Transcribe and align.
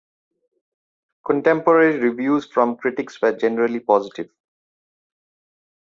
Contemporary 1.27 1.99
reviews 1.99 2.47
from 2.47 2.75
critics 2.75 3.21
were 3.21 3.33
generally 3.37 3.79
positive. 3.79 4.31